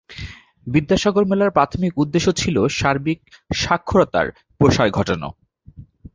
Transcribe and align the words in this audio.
বিদ্যাসাগর 0.67 1.23
মেলার 1.25 1.51
প্রাথমিক 1.51 1.93
উদ্দেশ্য 1.97 2.27
ছিল 2.31 2.55
সার্বিক 2.69 3.19
সাক্ষরতার 3.53 4.27
প্রসার 4.59 4.87
ঘটানো। 4.91 5.29